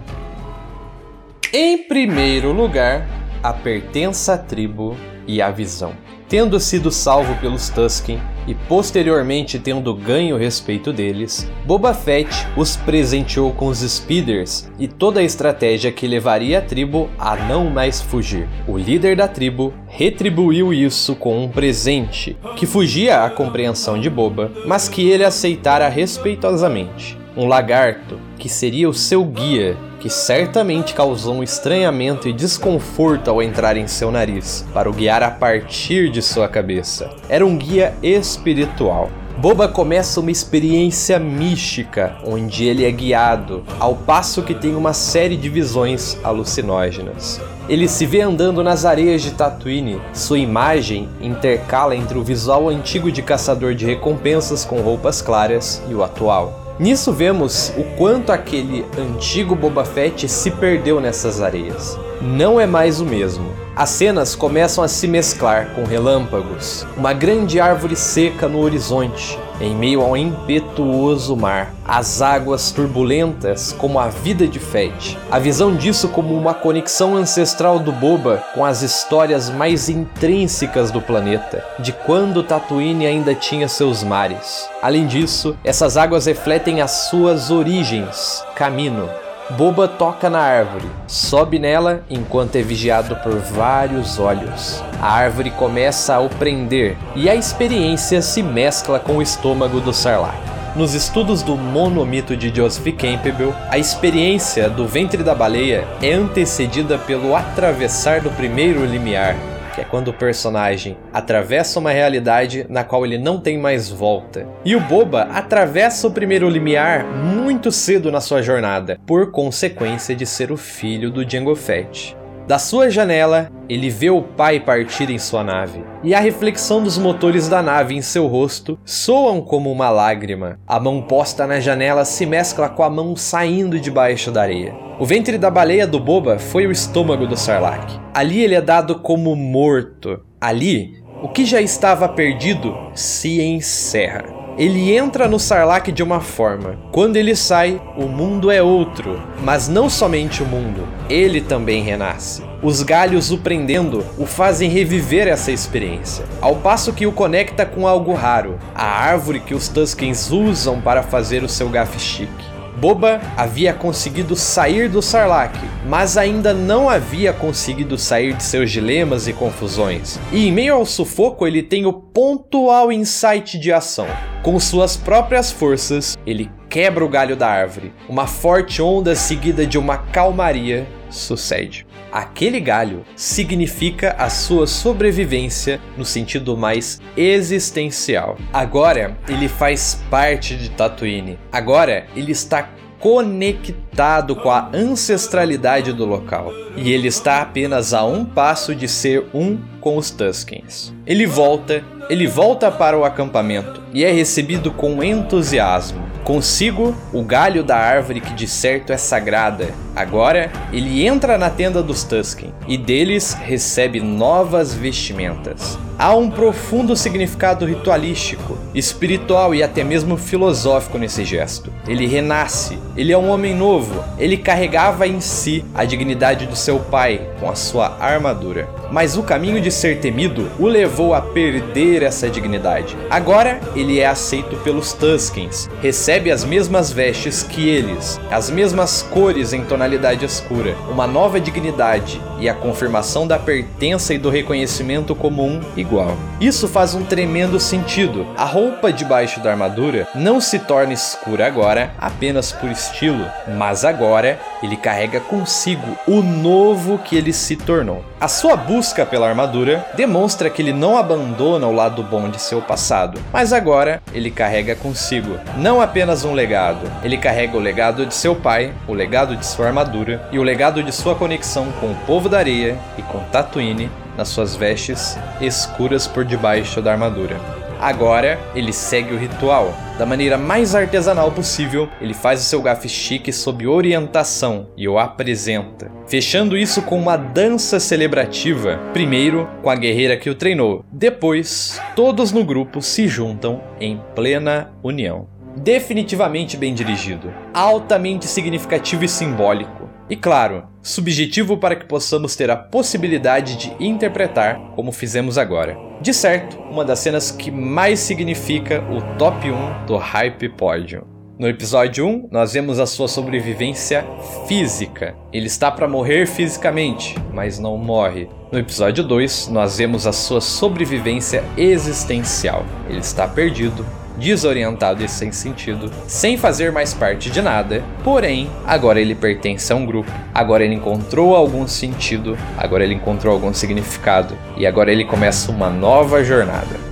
Em 1.51 1.89
primeiro 1.89 2.53
lugar, 2.53 3.09
a 3.43 3.55
pertença 3.55 4.35
à 4.35 4.39
tribo 4.39 4.95
e 5.27 5.41
a 5.41 5.51
visão. 5.51 5.95
Tendo 6.29 6.61
sido 6.61 6.91
salvo 6.91 7.35
pelos 7.41 7.71
Tusken 7.71 8.21
e 8.47 8.55
posteriormente 8.55 9.59
tendo 9.59 9.93
ganho 9.95 10.37
o 10.37 10.39
respeito 10.39 10.93
deles, 10.93 11.51
Boba 11.65 11.93
Fett 11.93 12.47
os 12.57 12.77
presenteou 12.77 13.53
com 13.53 13.67
os 13.67 13.79
Speeders 13.79 14.71
e 14.79 14.87
toda 14.87 15.21
a 15.21 15.25
estratégia 15.25 15.93
que 15.93 16.07
levaria 16.07 16.59
a 16.59 16.63
tribo 16.63 17.11
a 17.19 17.37
não 17.37 17.71
mais 17.71 18.01
fugir. 18.01 18.49
O 18.67 18.77
líder 18.77 19.17
da 19.17 19.29
tribo 19.29 19.73
retribuiu 19.89 20.73
isso 20.73 21.15
com 21.17 21.45
um 21.45 21.49
presente 21.49 22.37
que 22.57 22.67
fugia 22.67 23.25
à 23.25 23.31
compreensão 23.31 24.01
de 24.01 24.09
Boba, 24.09 24.53
mas 24.67 24.89
que 24.89 25.09
ele 25.09 25.25
aceitara 25.25 25.89
respeitosamente. 25.89 27.19
Um 27.37 27.47
lagarto 27.47 28.19
que 28.39 28.49
seria 28.49 28.89
o 28.89 28.95
seu 28.95 29.25
guia 29.25 29.77
que 30.07 30.11
certamente 30.11 30.95
causou 30.95 31.35
um 31.35 31.43
estranhamento 31.43 32.29
e 32.29 32.33
desconforto 32.33 33.29
ao 33.29 33.43
entrar 33.43 33.77
em 33.77 33.89
seu 33.89 34.09
nariz, 34.13 34.65
para 34.73 34.89
o 34.89 34.93
guiar 34.93 35.21
a 35.21 35.33
partir 35.33 36.13
de 36.13 36.23
sua 36.23 36.49
cabeça. 36.49 37.11
Era 37.29 37.45
um 37.45 37.59
guia 37.59 37.93
espiritual. 38.01 39.11
Boba 39.37 39.67
começa 39.67 40.21
uma 40.21 40.31
experiência 40.31 41.19
mística, 41.19 42.19
onde 42.25 42.65
ele 42.65 42.85
é 42.85 42.91
guiado, 42.93 43.65
ao 43.81 43.97
passo 43.97 44.45
que 44.45 44.55
tem 44.55 44.77
uma 44.77 44.93
série 44.93 45.37
de 45.37 45.49
visões 45.49 46.17
alucinógenas. 46.23 47.41
Ele 47.69 47.89
se 47.89 48.07
vê 48.07 48.21
andando 48.21 48.63
nas 48.63 48.85
areias 48.85 49.23
de 49.23 49.33
Tatooine, 49.33 50.01
sua 50.13 50.39
imagem 50.39 51.09
intercala 51.21 51.97
entre 51.97 52.17
o 52.17 52.23
visual 52.23 52.69
antigo 52.69 53.11
de 53.11 53.23
caçador 53.23 53.75
de 53.75 53.85
recompensas 53.85 54.65
com 54.65 54.81
roupas 54.81 55.21
claras 55.21 55.83
e 55.91 55.95
o 55.95 56.05
atual. 56.05 56.66
Nisso 56.79 57.11
vemos 57.11 57.73
o 57.79 57.85
quanto 57.97 58.31
aquele 58.31 58.85
antigo 58.99 59.55
Boba 59.55 59.83
Fett 59.83 60.29
se 60.29 60.51
perdeu 60.51 61.01
nessas 61.01 61.41
areias. 61.41 61.99
Não 62.21 62.61
é 62.61 62.67
mais 62.67 63.01
o 63.01 63.05
mesmo. 63.07 63.51
As 63.75 63.89
cenas 63.89 64.35
começam 64.35 64.85
a 64.85 64.89
se 64.89 65.09
mesclar 65.09 65.75
com 65.75 65.85
relâmpagos, 65.85 66.87
uma 66.95 67.15
grande 67.15 67.59
árvore 67.59 67.97
seca 67.97 68.47
no 68.47 68.59
horizonte, 68.59 69.39
em 69.61 69.75
meio 69.75 70.03
ao 70.03 70.17
impetuoso 70.17 71.37
mar, 71.37 71.75
as 71.85 72.21
águas 72.21 72.71
turbulentas 72.71 73.73
como 73.73 73.99
a 73.99 74.09
vida 74.09 74.47
de 74.47 74.59
Fett. 74.59 75.19
A 75.31 75.39
visão 75.39 75.75
disso 75.75 76.09
como 76.09 76.35
uma 76.35 76.55
conexão 76.55 77.17
ancestral 77.17 77.79
do 77.79 77.93
Boba 77.93 78.43
com 78.55 78.65
as 78.65 78.83
histórias 78.83 79.49
mais 79.51 79.89
intrínsecas 79.89 80.91
do 80.91 81.01
planeta, 81.01 81.65
de 81.79 81.93
quando 81.93 82.43
Tatooine 82.43 83.07
ainda 83.07 83.35
tinha 83.35 83.69
seus 83.69 84.03
mares. 84.03 84.69
Além 84.83 85.07
disso, 85.07 85.57
essas 85.65 85.97
águas 85.97 86.27
refletem 86.27 86.81
as 86.81 87.09
suas 87.09 87.51
origens, 87.51 88.45
Camino, 88.55 89.09
Boba 89.51 89.87
toca 89.87 90.29
na 90.29 90.41
árvore, 90.41 90.91
sobe 91.07 91.61
nela 91.61 92.03
enquanto 92.11 92.57
é 92.57 92.63
vigiado 92.63 93.15
por 93.17 93.39
vários 93.39 94.19
olhos. 94.19 94.83
A 95.01 95.13
árvore 95.13 95.53
começa 95.53 96.17
a 96.17 96.21
o 96.21 96.29
prender 96.29 96.97
e 97.15 97.31
a 97.31 97.35
experiência 97.37 98.21
se 98.21 98.43
mescla 98.43 98.99
com 98.99 99.19
o 99.19 99.23
estômago 99.23 99.81
do 99.81 99.93
Sarlacc. 99.93 100.37
Nos 100.75 100.95
estudos 100.95 101.45
do 101.45 101.57
monomito 101.57 102.37
de 102.37 102.55
Joseph 102.55 102.93
Campbell, 102.97 103.55
a 103.71 103.79
experiência 103.79 104.69
do 104.69 104.85
ventre 104.85 105.23
da 105.23 105.35
baleia 105.35 105.87
é 106.03 106.13
antecedida 106.13 106.99
pelo 106.99 107.37
atravessar 107.37 108.21
do 108.21 108.31
primeiro 108.31 108.85
limiar, 108.85 109.37
que 109.77 109.83
é 109.83 109.85
quando 109.85 110.09
o 110.09 110.15
personagem 110.15 110.97
atravessa 111.13 111.79
uma 111.79 111.91
realidade 111.91 112.65
na 112.67 112.83
qual 112.83 113.05
ele 113.05 113.19
não 113.19 113.39
tem 113.39 113.59
mais 113.59 113.91
volta. 113.91 114.49
E 114.65 114.75
o 114.75 114.81
Boba 114.81 115.25
atravessa 115.25 116.07
o 116.07 116.11
primeiro 116.11 116.49
limiar 116.49 117.05
muito 117.05 117.71
cedo 117.71 118.11
na 118.11 118.23
sua 118.23 118.41
jornada, 118.41 118.99
por 119.05 119.31
consequência 119.31 120.17
de 120.17 120.25
ser 120.25 120.51
o 120.51 120.57
filho 120.57 121.11
do 121.11 121.29
Jango 121.29 121.55
Fett. 121.55 122.17
Da 122.47 122.61
sua 122.61 122.89
janela, 122.89 123.51
ele 123.69 123.91
vê 123.91 124.09
o 124.09 124.23
pai 124.23 124.61
partir 124.61 125.11
em 125.11 125.19
sua 125.19 125.43
nave, 125.43 125.83
e 126.05 126.15
a 126.15 126.21
reflexão 126.21 126.81
dos 126.81 126.97
motores 126.97 127.49
da 127.49 127.61
nave 127.61 127.97
em 127.97 128.01
seu 128.01 128.29
rosto 128.29 128.79
soam 128.85 129.41
como 129.41 129.73
uma 129.73 129.91
lágrima. 129.91 130.57
A 130.65 130.79
mão 130.79 131.03
posta 131.03 131.45
na 131.45 131.59
janela 131.59 132.05
se 132.05 132.25
mescla 132.25 132.69
com 132.69 132.85
a 132.85 132.91
mão 132.91 133.17
saindo 133.17 133.81
debaixo 133.81 134.31
da 134.31 134.43
areia. 134.43 134.77
O 135.01 135.05
ventre 135.05 135.37
da 135.39 135.51
baleia 135.51 135.89
do 135.89 135.99
Boba 135.99 136.39
foi 136.39 136.69
o 136.69 136.71
estômago 136.71 137.27
do 137.27 137.37
Sarlacc. 137.37 138.01
Ali 138.15 138.41
ele 138.41 138.55
é 138.55 138.63
dado 138.63 139.01
como 139.01 139.35
morto. 139.35 140.21
Ali, 140.41 141.03
o 141.21 141.29
que 141.29 141.45
já 141.45 141.61
estava 141.61 142.09
perdido 142.09 142.73
se 142.95 143.43
encerra. 143.43 144.36
Ele 144.59 144.97
entra 144.97 145.29
no 145.29 145.39
Sarlacc 145.39 145.93
de 145.93 146.03
uma 146.03 146.21
forma. 146.21 146.79
Quando 146.91 147.17
ele 147.17 147.37
sai, 147.37 147.79
o 147.95 148.07
mundo 148.07 148.51
é 148.51 148.63
outro. 148.63 149.21
Mas 149.43 149.69
não 149.69 149.91
somente 149.91 150.43
o 150.43 150.47
mundo, 150.47 150.89
ele 151.11 151.43
também 151.43 151.83
renasce. 151.83 152.43
Os 152.63 152.83
galhos 152.83 153.31
o 153.31 153.37
prendendo 153.37 154.03
o 154.17 154.25
fazem 154.25 154.71
reviver 154.71 155.29
essa 155.29 155.53
experiência, 155.53 156.25
ao 156.41 156.57
passo 156.57 156.95
que 156.95 157.07
o 157.07 157.13
conecta 157.13 157.67
com 157.67 157.87
algo 157.87 158.15
raro, 158.15 158.59
a 158.75 158.87
árvore 158.87 159.41
que 159.41 159.55
os 159.55 159.69
Tuskens 159.69 160.33
usam 160.33 160.81
para 160.81 161.03
fazer 161.03 161.45
o 161.45 161.49
seu 161.49 161.69
gafe 161.69 162.01
chique. 162.01 162.56
Boba 162.77 163.21
havia 163.37 163.73
conseguido 163.73 164.37
sair 164.37 164.89
do 164.89 165.01
Sarlacc, 165.01 165.57
mas 165.87 166.19
ainda 166.19 166.53
não 166.53 166.91
havia 166.91 167.33
conseguido 167.33 167.97
sair 167.97 168.35
de 168.35 168.43
seus 168.43 168.71
dilemas 168.71 169.27
e 169.27 169.33
confusões. 169.33 170.19
E 170.31 170.47
em 170.47 170.53
meio 170.53 170.75
ao 170.75 170.85
sufoco, 170.85 171.47
ele 171.47 171.63
tem 171.63 171.87
o 171.87 171.93
pontual 171.93 172.93
insight 172.93 173.59
de 173.59 173.73
ação. 173.73 174.07
Com 174.43 174.61
suas 174.61 174.97
próprias 174.97 175.51
forças, 175.51 176.19
ele 176.27 176.51
quebra 176.69 177.03
o 177.03 177.09
galho 177.09 177.35
da 177.35 177.49
árvore. 177.49 177.93
Uma 178.09 178.27
forte 178.27 178.83
onda 178.83 179.15
seguida 179.15 179.67
de 179.67 179.79
uma 179.79 179.97
calmaria 179.97 180.87
sucede. 181.09 181.87
Aquele 182.17 182.61
galho 182.61 183.05
significa 183.15 184.13
a 184.19 184.31
sua 184.31 184.67
sobrevivência 184.67 185.79
no 185.99 186.05
sentido 186.07 186.57
mais 186.57 186.99
existencial. 187.15 188.39
Agora 188.51 189.19
ele 189.29 189.49
faz 189.49 190.03
parte 190.09 190.57
de 190.57 190.71
Tatooine. 190.71 191.39
Agora 191.53 192.07
ele 192.17 192.33
está 192.33 192.71
conectado 193.01 194.37
com 194.37 194.51
a 194.51 194.69
ancestralidade 194.73 195.93
do 195.93 196.05
local. 196.05 196.53
E 196.77 196.93
ele 196.93 197.09
está 197.09 197.41
apenas 197.41 197.95
a 197.95 198.05
um 198.05 198.25
passo 198.25 198.75
de 198.75 198.89
ser 198.89 199.27
um 199.33 199.59
com 199.81 199.97
os 199.97 200.11
Tuskens. 200.11 200.93
Ele 201.07 201.27
volta, 201.27 201.85
ele 202.11 202.27
volta 202.27 202.71
para 202.71 202.99
o 202.99 203.05
acampamento 203.05 203.81
e 203.93 204.05
é 204.05 204.11
recebido 204.11 204.71
com 204.71 205.03
entusiasmo. 205.03 206.05
Consigo 206.25 206.93
o 207.13 207.23
galho 207.23 207.63
da 207.63 207.77
árvore 207.77 208.21
que 208.21 208.35
de 208.35 208.49
certo 208.49 208.93
é 208.93 208.97
sagrada. 208.97 209.69
Agora 209.95 210.51
ele 210.73 211.07
entra 211.07 211.39
na 211.39 211.49
tenda 211.49 211.81
dos 211.85 212.03
Tusken 212.03 212.53
e 212.67 212.77
deles 212.77 213.33
recebe 213.33 214.01
novas 214.01 214.75
vestimentas. 214.75 215.79
Há 215.97 216.15
um 216.17 216.29
profundo 216.29 216.97
significado 216.97 217.65
ritualístico, 217.65 218.59
espiritual 218.75 219.55
e 219.55 219.63
até 219.63 219.85
mesmo 219.85 220.17
filosófico 220.17 220.99
nesse 220.99 221.25
gesto. 221.25 221.73
Ele 221.87 222.07
renasce, 222.07 222.77
ele 222.97 223.13
é 223.13 223.19
um 223.19 223.31
homem 223.31 223.55
novo, 223.55 224.03
ele 224.19 224.37
carregava 224.37 225.07
em 225.07 225.21
si 225.21 225.65
a 225.75 225.85
dignidade 225.85 226.47
do 226.47 226.57
seu 226.57 226.79
pai 226.79 227.21
com 227.39 227.51
a 227.51 227.55
sua 227.55 227.97
armadura. 228.01 228.69
Mas 228.91 229.17
o 229.17 229.23
caminho 229.23 229.61
de 229.61 229.71
ser 229.71 230.01
temido 230.01 230.49
o 230.59 230.67
levou 230.67 231.13
a 231.13 231.21
perder 231.21 232.03
essa 232.03 232.29
dignidade. 232.29 232.97
Agora 233.11 233.61
ele 233.75 234.01
é 234.01 234.07
aceito 234.07 234.57
pelos 234.59 234.93
Tuskens, 234.93 235.69
recebe 235.83 236.31
as 236.31 236.45
mesmas 236.45 236.93
vestes 236.93 237.43
que 237.43 237.69
eles, 237.69 238.19
as 238.31 238.49
mesmas 238.49 239.03
cores 239.03 239.53
em 239.53 239.65
tonalidade 239.65 240.25
escura, 240.25 240.77
uma 240.91 241.07
nova 241.07 241.41
dignidade 241.41 242.21
e 242.39 242.49
a 242.49 242.55
confirmação 242.55 243.27
da 243.27 243.39
pertença 243.39 244.15
e 244.15 244.19
do 244.19 244.31
reconhecimento 244.31 245.15
como 245.15 245.45
um 245.45 245.61
igual. 245.77 246.17
Isso 246.41 246.69
faz 246.69 246.95
um 246.95 247.05
tremendo 247.05 247.59
sentido. 247.59 248.27
A 248.37 248.45
roupa 248.45 248.93
debaixo 248.93 249.41
da 249.41 249.51
armadura 249.51 250.07
não 250.15 250.41
se 250.41 250.59
torna 250.59 250.93
escura 250.93 251.47
agora 251.47 251.95
apenas 251.99 252.53
por 252.53 252.71
estilo, 252.87 253.27
mas 253.57 253.85
agora 253.85 254.39
ele 254.63 254.77
carrega 254.77 255.21
consigo 255.21 255.97
o 256.07 256.23
novo 256.23 256.99
que 256.99 257.17
ele 257.17 257.33
se 257.33 257.57
tornou. 257.57 258.05
A 258.21 258.29
sua 258.29 258.57
busca 258.57 259.05
pela 259.05 259.29
armadura 259.29 259.87
demonstra 259.95 260.49
que 260.49 260.63
ele 260.63 260.73
não 260.73 260.97
abandona 260.97 261.67
o 261.67 261.73
lado 261.73 262.03
bom 262.03 262.29
de 262.29 262.41
seu 262.41 262.63
passado, 262.63 263.21
mas 263.33 263.53
agora 263.53 264.03
ele 264.13 264.31
carrega 264.31 264.75
consigo 264.75 265.39
não 265.57 265.81
apenas 265.81 266.25
um 266.25 266.33
legado, 266.33 266.91
ele 267.03 267.19
carrega 267.19 267.57
o 267.57 267.61
legado 267.61 268.07
de 268.07 268.15
seu 268.15 268.35
pai, 268.35 268.73
o 268.89 268.95
legado 268.95 269.37
de 269.37 269.47
sua 269.47 269.67
armadura 269.67 270.29
e 270.33 270.39
o 270.39 270.43
legado 270.43 270.83
de 270.83 270.93
sua 270.93 271.15
conexão 271.15 271.73
com 271.81 271.93
o 271.93 271.97
povo 272.07 272.29
da 272.29 272.39
areia 272.39 272.79
e 272.97 273.03
com 273.03 273.21
Tatooine 273.31 273.91
nas 274.17 274.29
suas 274.29 274.57
vestes 274.57 275.19
escuras 275.41 276.07
por 276.07 276.25
debaixo 276.25 276.81
da 276.81 276.93
armadura. 276.93 277.56
Agora 277.81 278.39
ele 278.55 278.73
segue 278.73 279.13
o 279.15 279.19
ritual. 279.19 279.75
Da 279.99 280.05
maneira 280.05 280.37
mais 280.37 280.75
artesanal 280.75 281.33
possível, 281.33 281.89
ele 282.01 282.15
faz 282.15 282.41
o 282.41 282.45
seu 282.45 282.61
gafe 282.61 282.89
chique 282.89 283.33
sob 283.33 283.67
orientação 283.67 284.69
e 284.77 284.87
o 284.87 284.99
apresenta, 284.99 285.91
fechando 286.07 286.57
isso 286.57 286.83
com 286.83 286.99
uma 286.99 287.17
dança 287.17 287.81
celebrativa. 287.81 288.79
Primeiro 288.93 289.49
com 289.63 289.71
a 289.71 289.77
guerreira 289.77 290.17
que 290.17 290.29
o 290.29 290.35
treinou, 290.35 290.85
depois 290.93 291.81
todos 291.95 292.33
no 292.33 292.45
grupo 292.45 292.83
se 292.83 293.09
juntam 293.09 293.63
em 293.81 294.01
plena 294.15 294.73
união. 294.83 295.29
Definitivamente 295.57 296.57
bem 296.57 296.75
dirigido, 296.75 297.33
altamente 297.55 298.27
significativo 298.27 299.05
e 299.05 299.09
simbólico 299.09 299.96
e 300.09 300.17
claro, 300.17 300.69
subjetivo 300.83 301.57
para 301.57 301.75
que 301.75 301.87
possamos 301.87 302.37
ter 302.37 302.51
a 302.51 302.57
possibilidade 302.57 303.57
de 303.57 303.85
interpretar 303.85 304.59
como 304.77 304.93
fizemos 304.93 305.37
agora. 305.37 305.77
De 306.01 306.15
certo, 306.15 306.57
uma 306.59 306.85
das 306.85 307.01
cenas 307.01 307.31
que 307.31 307.51
mais 307.51 307.99
significa 307.99 308.85
o 308.91 309.01
top 309.17 309.51
1 309.51 309.87
do 309.87 309.97
Hype 309.97 310.49
Podium. 310.51 311.17
No 311.39 311.49
episódio 311.49 312.07
1, 312.07 312.29
nós 312.31 312.55
vemos 312.55 312.79
a 312.79 312.87
sua 312.87 313.09
sobrevivência 313.09 314.07
física. 314.47 315.15
Ele 315.33 315.47
está 315.47 315.71
para 315.71 315.87
morrer 315.87 316.27
fisicamente, 316.27 317.15
mas 317.31 317.59
não 317.59 317.77
morre. 317.77 318.29
No 318.51 318.59
episódio 318.59 319.05
2, 319.05 319.49
nós 319.49 319.77
vemos 319.77 320.07
a 320.07 320.13
sua 320.13 320.41
sobrevivência 320.41 321.45
existencial. 321.59 322.65
Ele 322.89 323.01
está 323.01 323.29
perdido, 323.29 323.85
desorientado 324.17 325.05
e 325.05 325.09
sem 325.09 325.33
sentido, 325.33 325.91
sem 326.07 326.37
fazer 326.37 326.73
mais 326.73 326.95
parte 326.95 327.31
de 327.31 327.43
nada. 327.43 327.83
Porém, 328.03 328.51
agora 328.67 329.01
ele 329.01 329.15
pertence 329.15 329.73
a 329.73 329.77
um 329.77 329.87
grupo, 329.87 330.11
agora 330.35 330.65
ele 330.65 330.75
encontrou 330.75 331.35
algum 331.35 331.67
sentido, 331.67 332.37
agora 332.57 332.85
ele 332.85 332.95
encontrou 332.95 333.33
algum 333.33 333.53
significado 333.53 334.37
e 334.57 334.67
agora 334.67 334.91
ele 334.91 335.05
começa 335.05 335.51
uma 335.51 335.71
nova 335.71 336.25
jornada. 336.25 336.87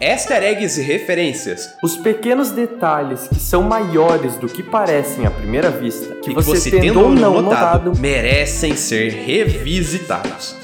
Easter 0.00 0.42
eggs 0.42 0.80
e 0.80 0.82
referências. 0.82 1.76
Os 1.80 1.96
pequenos 1.96 2.50
detalhes 2.50 3.28
que 3.28 3.38
são 3.38 3.62
maiores 3.62 4.34
do 4.34 4.48
que 4.48 4.60
parecem 4.60 5.24
à 5.26 5.30
primeira 5.30 5.70
vista, 5.70 6.16
que, 6.16 6.32
E 6.32 6.34
você, 6.34 6.56
você 6.56 6.70
tendo 6.72 7.00
ou 7.00 7.08
não 7.08 7.40
notado, 7.40 7.90
notado, 7.90 8.00
merecem 8.00 8.74
ser 8.74 9.12
revisitados. 9.12 10.56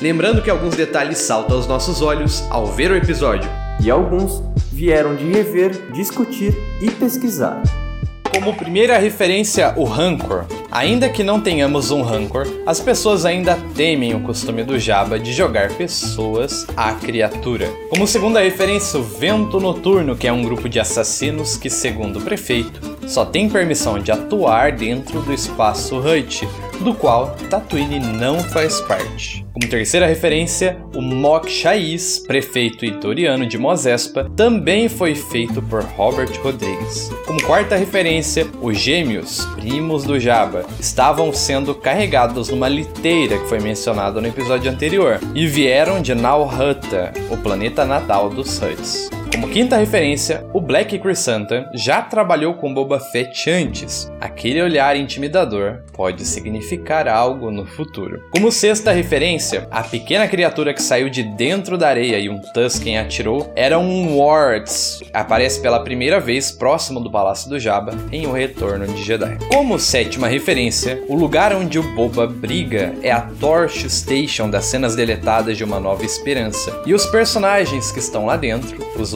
Lembrando 0.00 0.40
que 0.40 0.48
alguns 0.48 0.74
detalhes 0.74 1.18
saltam 1.18 1.58
aos 1.58 1.66
nossos 1.66 2.00
olhos 2.00 2.42
ao 2.48 2.66
ver 2.66 2.90
o 2.90 2.96
episódio, 2.96 3.50
e 3.80 3.90
alguns 3.90 4.42
vieram 4.76 5.16
de 5.16 5.24
rever, 5.24 5.90
discutir 5.90 6.54
e 6.82 6.90
pesquisar. 6.90 7.62
Como 8.30 8.54
primeira 8.54 8.98
referência, 8.98 9.72
o 9.74 9.84
Rancor. 9.84 10.44
Ainda 10.70 11.08
que 11.08 11.24
não 11.24 11.40
tenhamos 11.40 11.90
um 11.90 12.02
Rancor, 12.02 12.46
as 12.66 12.78
pessoas 12.78 13.24
ainda 13.24 13.56
temem 13.74 14.14
o 14.14 14.20
costume 14.20 14.62
do 14.62 14.78
Jabba 14.78 15.18
de 15.18 15.32
jogar 15.32 15.72
pessoas 15.72 16.66
à 16.76 16.92
criatura. 16.92 17.66
Como 17.88 18.06
segunda 18.06 18.40
referência, 18.40 19.00
o 19.00 19.02
Vento 19.02 19.58
Noturno, 19.58 20.14
que 20.14 20.28
é 20.28 20.32
um 20.32 20.42
grupo 20.42 20.68
de 20.68 20.78
assassinos 20.78 21.56
que, 21.56 21.70
segundo 21.70 22.18
o 22.18 22.22
prefeito, 22.22 22.98
só 23.06 23.24
tem 23.24 23.48
permissão 23.48 23.98
de 23.98 24.12
atuar 24.12 24.72
dentro 24.72 25.22
do 25.22 25.32
espaço 25.32 25.96
Hut, 25.96 26.46
do 26.80 26.94
qual 26.94 27.36
Tatooine 27.50 27.98
não 28.00 28.38
faz 28.40 28.80
parte. 28.82 29.46
Como 29.52 29.68
terceira 29.70 30.06
referência, 30.06 30.76
o 30.94 31.00
Mok 31.00 31.50
Shaiz, 31.50 32.18
prefeito 32.18 32.84
itoriano 32.84 33.46
de 33.46 33.56
Mos 33.56 33.86
Espa, 33.86 34.30
também 34.36 34.88
foi 34.88 35.14
feito 35.14 35.62
por 35.62 35.82
Robert 35.82 36.30
Rodrigues. 36.42 37.10
Como 37.26 37.42
quarta 37.42 37.74
referência, 37.76 38.46
os 38.60 38.78
gêmeos, 38.78 39.46
primos 39.56 40.04
do 40.04 40.20
Jabba, 40.20 40.66
estavam 40.78 41.32
sendo 41.32 41.74
carregados 41.74 42.50
numa 42.50 42.68
liteira 42.68 43.38
que 43.38 43.48
foi 43.48 43.60
mencionada 43.60 44.20
no 44.20 44.28
episódio 44.28 44.70
anterior 44.70 45.20
e 45.34 45.46
vieram 45.46 46.02
de 46.02 46.14
Nalhutta, 46.14 47.12
o 47.30 47.36
planeta 47.36 47.84
natal 47.84 48.28
dos 48.28 48.60
Hutts. 48.60 49.10
Como 49.36 49.50
quinta 49.50 49.76
referência, 49.76 50.46
o 50.54 50.62
Black 50.62 50.98
Chrysanthemum 50.98 51.66
já 51.74 52.00
trabalhou 52.00 52.54
com 52.54 52.72
Boba 52.72 52.98
Fett 52.98 53.50
antes. 53.50 54.10
Aquele 54.18 54.62
olhar 54.62 54.96
intimidador 54.96 55.82
pode 55.92 56.24
significar 56.24 57.06
algo 57.06 57.50
no 57.50 57.66
futuro. 57.66 58.22
Como 58.30 58.50
sexta 58.50 58.92
referência, 58.92 59.68
a 59.70 59.82
pequena 59.82 60.26
criatura 60.26 60.72
que 60.72 60.82
saiu 60.82 61.10
de 61.10 61.22
dentro 61.22 61.76
da 61.76 61.86
areia 61.86 62.18
e 62.18 62.30
um 62.30 62.40
Tusken 62.54 62.96
atirou 62.96 63.52
era 63.54 63.78
um 63.78 64.18
Warts. 64.18 65.02
Aparece 65.12 65.60
pela 65.60 65.84
primeira 65.84 66.18
vez 66.18 66.50
próximo 66.50 66.98
do 66.98 67.10
Palácio 67.10 67.50
do 67.50 67.60
Jabba 67.60 67.92
em 68.10 68.26
O 68.26 68.32
Retorno 68.32 68.86
de 68.86 69.04
Jedi. 69.04 69.36
Como 69.52 69.78
sétima 69.78 70.28
referência, 70.28 71.02
o 71.08 71.14
lugar 71.14 71.54
onde 71.54 71.78
o 71.78 71.94
Boba 71.94 72.26
briga 72.26 72.94
é 73.02 73.12
a 73.12 73.20
Torch 73.20 73.86
Station 73.90 74.48
das 74.48 74.64
cenas 74.64 74.96
deletadas 74.96 75.58
de 75.58 75.64
Uma 75.64 75.78
Nova 75.78 76.06
Esperança. 76.06 76.82
E 76.86 76.94
os 76.94 77.04
personagens 77.04 77.92
que 77.92 77.98
estão 77.98 78.24
lá 78.24 78.38
dentro, 78.38 78.78
os 78.98 79.12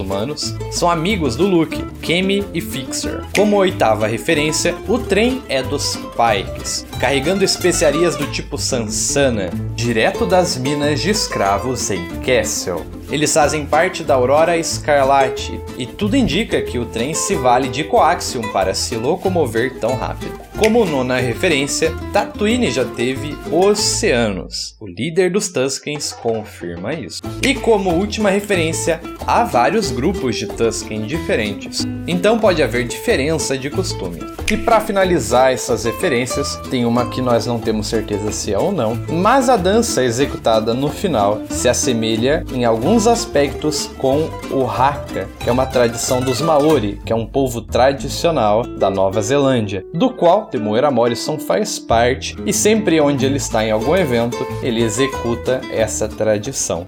são 0.71 0.91
amigos 0.91 1.37
do 1.37 1.47
Luke, 1.47 1.85
Kemi 2.03 2.45
e 2.53 2.61
Fixer. 2.61 3.23
Como 3.35 3.57
oitava 3.57 4.07
referência, 4.07 4.75
o 4.89 4.99
trem 4.99 5.43
é 5.49 5.63
dos 5.63 5.97
Pikes, 5.97 6.87
carregando 6.99 7.45
especiarias 7.45 8.17
do 8.17 8.27
tipo 8.27 8.59
Sansana, 8.59 9.51
direto 9.75 10.27
das 10.27 10.57
minas 10.57 11.01
de 11.01 11.11
escravos 11.11 11.91
em 11.91 12.07
Kessel. 12.21 12.85
Eles 13.11 13.35
fazem 13.35 13.67
parte 13.67 14.05
da 14.05 14.15
Aurora 14.15 14.57
Escarlate, 14.57 15.61
e 15.77 15.85
tudo 15.85 16.17
indica 16.17 16.63
que 16.63 16.79
o 16.79 16.87
trem 16.87 17.13
se 17.13 17.35
vale 17.35 17.69
de 17.69 17.83
coaxium 17.83 18.53
para 18.53 18.73
se 18.73 18.95
locomover 18.97 19.79
tão 19.81 19.97
rápido. 19.97 20.39
Como 20.57 20.85
nona 20.85 21.17
referência, 21.17 21.93
Tatooine 22.13 22.71
já 22.71 22.85
teve 22.85 23.35
oceanos. 23.51 24.77
O 24.79 24.87
líder 24.87 25.33
dos 25.33 25.49
Tuskens 25.49 26.13
confirma 26.13 26.93
isso. 26.93 27.23
E 27.43 27.55
como 27.55 27.95
última 27.95 28.29
referência, 28.29 29.01
há 29.27 29.43
vários 29.43 29.91
grupos 29.91 30.37
de 30.37 30.47
Tusken 30.47 31.03
diferentes, 31.03 31.87
então 32.07 32.39
pode 32.39 32.63
haver 32.63 32.87
diferença 32.87 33.57
de 33.57 33.71
costume. 33.71 34.21
E 34.51 34.57
para 34.57 34.81
finalizar 34.81 35.53
essas 35.53 35.85
referências, 35.85 36.57
tem 36.71 36.85
uma 36.85 37.09
que 37.09 37.23
nós 37.23 37.47
não 37.47 37.59
temos 37.59 37.87
certeza 37.87 38.31
se 38.31 38.53
é 38.53 38.59
ou 38.59 38.71
não, 38.71 38.99
mas 39.09 39.49
a 39.49 39.57
dança 39.57 40.05
executada 40.05 40.75
no 40.75 40.91
final 40.91 41.41
se 41.49 41.69
assemelha 41.69 42.45
em 42.53 42.65
alguns 42.65 43.00
aspectos 43.07 43.91
com 43.99 44.29
o 44.51 44.67
Haka, 44.67 45.29
que 45.39 45.49
é 45.49 45.53
uma 45.53 45.67
tradição 45.67 46.21
dos 46.21 46.41
Maori, 46.41 47.01
que 47.05 47.13
é 47.13 47.17
um 47.17 47.27
povo 47.27 47.61
tradicional 47.61 48.65
da 48.65 48.91
Nova 48.91 49.23
Zelândia, 49.23 49.85
do 49.93 50.11
qual 50.11 50.47
Temuera 50.47 50.91
Morrison 50.91 51.39
faz 51.39 51.79
parte 51.79 52.37
e 52.47 52.53
sempre 52.53 53.01
onde 53.01 53.25
ele 53.27 53.37
está 53.37 53.65
em 53.65 53.71
algum 53.71 53.97
evento, 53.97 54.39
ele 54.63 54.83
executa 54.83 55.61
essa 55.73 56.09
tradição. 56.09 56.87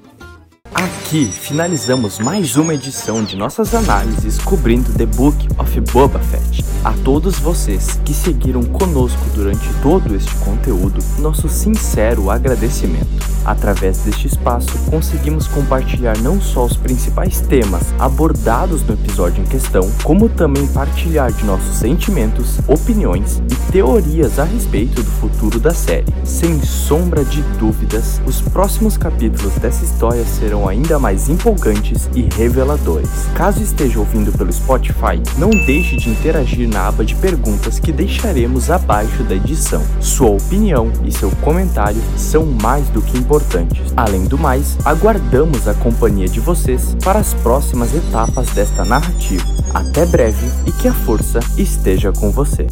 Aqui 0.75 1.27
finalizamos 1.27 2.19
mais 2.19 2.57
uma 2.57 2.75
edição 2.75 3.23
de 3.23 3.37
nossas 3.37 3.75
análises 3.75 4.39
cobrindo 4.39 4.91
The 4.95 5.05
Book 5.05 5.47
of 5.59 5.81
Boba 5.93 6.19
Fett. 6.19 6.65
A 6.83 6.93
todos 7.05 7.39
vocês 7.39 8.01
que 8.05 8.15
seguiram 8.15 8.63
conosco 8.63 9.23
durante 9.35 9.69
todo 9.83 10.17
este 10.17 10.35
conteúdo, 10.37 11.05
nosso 11.19 11.49
sincero 11.49 12.31
agradecimento. 12.31 13.23
Através 13.45 13.99
deste 13.99 14.29
espaço, 14.29 14.71
conseguimos 14.89 15.49
compartilhar 15.49 16.17
não 16.19 16.41
só 16.41 16.65
os 16.65 16.77
principais 16.77 17.41
temas 17.41 17.93
abordados 17.99 18.83
no 18.85 18.95
episódio 18.95 19.43
em 19.43 19.47
questão, 19.47 19.91
como 20.03 20.29
também 20.29 20.67
partilhar 20.69 21.33
de 21.33 21.45
nossos 21.45 21.77
sentimentos, 21.77 22.59
opiniões 22.69 23.43
e 23.51 23.73
teorias 23.73 24.39
a 24.39 24.45
respeito 24.45 25.03
do 25.03 25.11
futuro 25.11 25.59
da 25.59 25.75
série. 25.75 26.13
Sem 26.25 26.63
sombra 26.63 27.25
de 27.25 27.43
dúvidas, 27.59 28.21
os 28.27 28.41
próximos 28.41 28.97
capítulos 28.97 29.55
dessa 29.55 29.85
história 29.85 30.25
serão 30.25 30.62
ainda 30.69 30.99
mais 30.99 31.29
empolgantes 31.29 32.09
e 32.15 32.29
reveladores. 32.37 33.11
Caso 33.35 33.63
esteja 33.63 33.99
ouvindo 33.99 34.33
pelo 34.33 34.53
Spotify, 34.53 35.21
não 35.39 35.51
deixe 35.51 35.97
de 35.97 36.11
interagir 36.11 36.69
na 36.69 36.89
aba 36.89 37.05
de 37.05 37.15
perguntas 37.17 37.79
que 37.79 37.93
deixaremos 37.93 38.71
abaixo 38.71 39.23
da 39.25 39.35
edição. 39.35 39.83
Sua 40.01 40.31
opinião 40.31 40.93
e 41.05 41.13
seu 41.13 41.31
comentário 41.43 42.03
são 42.17 42.47
mais 42.47 42.89
do 42.89 43.03
que 43.03 43.19
importantes. 43.19 43.93
Além 43.97 44.25
do 44.25 44.39
mais, 44.39 44.77
aguardamos 44.85 45.69
a 45.69 45.75
companhia 45.75 46.29
de 46.29 46.41
vocês 46.41 46.97
para 47.03 47.19
as 47.19 47.35
próximas 47.35 47.95
etapas 47.95 48.49
desta 48.51 48.85
narrativa. 48.85 49.45
Até 49.75 50.05
breve 50.07 50.47
e 50.67 50.73
que 50.73 50.89
a 50.89 50.93
força 50.93 51.41
esteja 51.57 52.13
com 52.13 52.31
você. 52.31 52.67